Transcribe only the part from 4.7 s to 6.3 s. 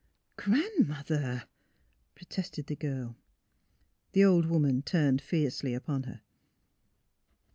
turned fiercely upon her.